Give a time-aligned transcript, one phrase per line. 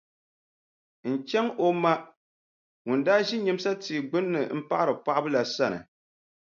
[1.11, 1.93] N-chaŋ o ma
[2.87, 5.79] ŋun daa ʒi nyimsa tia gbunni m-paɣiri paɣibu la sani.